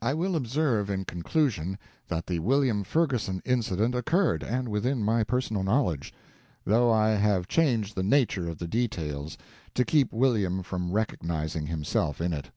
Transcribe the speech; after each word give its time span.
I 0.00 0.14
will 0.14 0.34
observe, 0.34 0.88
in 0.88 1.04
conclusion, 1.04 1.76
that 2.06 2.26
the 2.26 2.38
William 2.38 2.84
Ferguson 2.84 3.42
incident 3.44 3.94
occurred, 3.94 4.42
and 4.42 4.66
within 4.70 5.02
my 5.04 5.24
personal 5.24 5.62
knowledge 5.62 6.14
though 6.64 6.90
I 6.90 7.08
have 7.10 7.48
changed 7.48 7.94
the 7.94 8.02
nature 8.02 8.48
of 8.48 8.56
the 8.56 8.66
details, 8.66 9.36
to 9.74 9.84
keep 9.84 10.10
William 10.10 10.62
from 10.62 10.92
recognizing 10.92 11.66
himself 11.66 12.18
in 12.18 12.32
it. 12.32 12.50